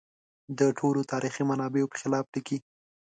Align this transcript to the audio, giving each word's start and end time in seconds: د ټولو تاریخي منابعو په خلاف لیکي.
د 0.59 0.61
ټولو 0.79 1.01
تاریخي 1.11 1.43
منابعو 1.49 1.91
په 1.91 1.97
خلاف 2.01 2.25
لیکي. 2.35 2.57